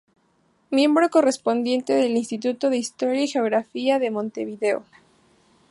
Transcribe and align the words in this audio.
Miembro 0.71 1.11
correspondiente 1.11 1.93
del 1.93 2.17
Instituto 2.17 2.71
de 2.71 2.77
Historia 2.77 3.21
y 3.21 3.27
Geografía 3.27 3.99
de 3.99 4.09
Montevideo. 4.09 4.83